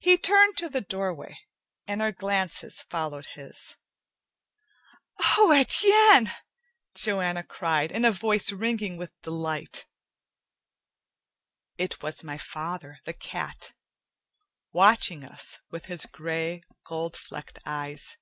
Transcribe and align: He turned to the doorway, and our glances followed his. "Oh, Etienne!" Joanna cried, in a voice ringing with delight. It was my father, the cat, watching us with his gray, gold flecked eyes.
He 0.00 0.18
turned 0.18 0.58
to 0.58 0.68
the 0.68 0.82
doorway, 0.82 1.34
and 1.86 2.02
our 2.02 2.12
glances 2.12 2.82
followed 2.82 3.24
his. 3.32 3.78
"Oh, 5.38 5.50
Etienne!" 5.50 6.30
Joanna 6.94 7.42
cried, 7.42 7.90
in 7.90 8.04
a 8.04 8.12
voice 8.12 8.52
ringing 8.52 8.98
with 8.98 9.18
delight. 9.22 9.86
It 11.78 12.02
was 12.02 12.22
my 12.22 12.36
father, 12.36 13.00
the 13.06 13.14
cat, 13.14 13.72
watching 14.72 15.24
us 15.24 15.58
with 15.70 15.86
his 15.86 16.04
gray, 16.04 16.62
gold 16.84 17.16
flecked 17.16 17.58
eyes. 17.64 18.18